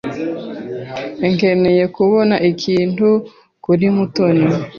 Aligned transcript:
Nkeneye 1.33 1.83
kubona 1.95 2.35
ikintu 2.51 3.09
kuri 3.63 3.85
Mutoni. 3.95 4.45